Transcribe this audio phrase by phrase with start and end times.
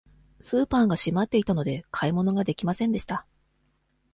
[0.39, 3.27] スーパーが閉まっていたので、買い物ができませんでした。